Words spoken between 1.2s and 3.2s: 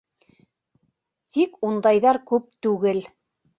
Тик ундайҙар күп түгел.